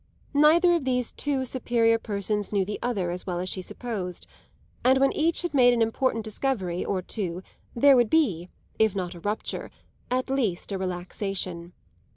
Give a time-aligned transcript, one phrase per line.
[0.33, 4.25] Neither of these two superior persons knew the other as well as she supposed,
[4.83, 7.43] and when each had made an important discovery or two
[7.75, 9.69] there would be, if not a rupture,
[10.09, 11.73] at least a relaxation.